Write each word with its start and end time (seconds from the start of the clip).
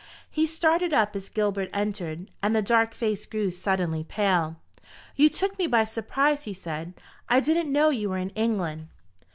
He 0.31 0.47
started 0.47 0.93
up 0.95 1.15
as 1.15 1.29
Gilbert 1.29 1.69
entered, 1.73 2.31
and 2.41 2.55
the 2.55 2.63
dark 2.63 2.95
face 2.95 3.27
grew 3.27 3.51
suddenly 3.51 4.03
pale. 4.03 4.55
"You 5.15 5.29
took 5.29 5.59
me 5.59 5.67
by 5.67 5.85
surprise," 5.85 6.45
he 6.45 6.55
said. 6.55 6.93
"I 7.29 7.39
didn't 7.39 7.71
know 7.71 7.91
you 7.91 8.09
were 8.09 8.17
in 8.17 8.31
England." 8.31 8.87